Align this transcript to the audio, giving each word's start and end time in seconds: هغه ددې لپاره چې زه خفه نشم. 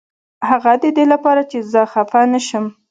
هغه 0.49 0.73
ددې 0.83 1.05
لپاره 1.13 1.41
چې 1.51 1.57
زه 1.71 1.81
خفه 1.91 2.21
نشم. 2.33 2.65